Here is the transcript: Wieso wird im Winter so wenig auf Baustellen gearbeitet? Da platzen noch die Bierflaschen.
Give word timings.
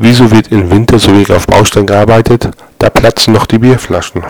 Wieso 0.00 0.30
wird 0.30 0.52
im 0.52 0.70
Winter 0.70 0.96
so 1.00 1.10
wenig 1.10 1.32
auf 1.32 1.48
Baustellen 1.48 1.86
gearbeitet? 1.86 2.48
Da 2.78 2.88
platzen 2.88 3.34
noch 3.34 3.46
die 3.46 3.58
Bierflaschen. 3.58 4.22